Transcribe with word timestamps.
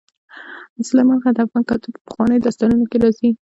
سلیمان 0.89 1.17
غر 1.23 1.33
د 1.35 1.39
افغان 1.45 1.63
کلتور 1.69 1.91
په 1.95 2.01
پخوانیو 2.07 2.43
داستانونو 2.45 2.85
کې 2.91 2.97
راځي. 3.03 3.29